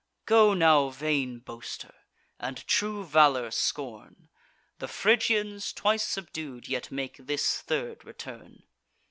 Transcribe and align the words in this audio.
"Go 0.25 0.55
now, 0.55 0.89
vain 0.89 1.37
boaster, 1.37 1.93
and 2.39 2.65
true 2.65 3.05
valour 3.05 3.51
scorn! 3.51 4.29
The 4.79 4.87
Phrygians, 4.87 5.71
twice 5.71 6.03
subdued, 6.07 6.67
yet 6.67 6.89
make 6.91 7.17
this 7.17 7.61
third 7.61 8.03
return." 8.03 8.63